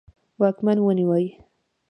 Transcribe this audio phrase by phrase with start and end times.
[0.39, 1.25] واکمن ونیوی.